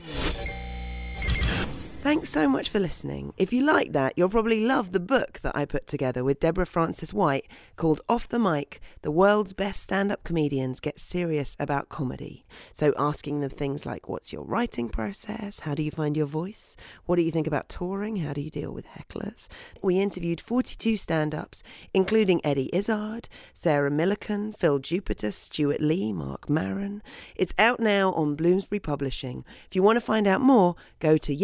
[2.05, 3.33] Thanks so much for listening.
[3.39, 6.67] If you like that, you'll probably love the book that I put together with Deborah
[6.67, 7.47] Frances-White
[7.77, 12.45] called Off the Mic The World's Best Stand Up Comedians Get Serious About Comedy.
[12.75, 15.61] So, asking them things like what's your writing process?
[15.61, 16.77] How do you find your voice?
[17.07, 18.17] What do you think about touring?
[18.17, 19.49] How do you deal with hecklers?
[19.83, 21.63] We interviewed 42 stand ups,
[21.95, 27.03] including Eddie Izzard, Sarah Millican, Phil Jupitus, Stewart Lee, Marc Maron.
[27.35, 29.43] It's out now on Bloomsbury Publishing.
[29.67, 31.35] If you want to find out more, go to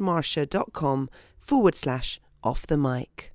[0.00, 3.29] yesyesmarsha.com forward slash off the mic.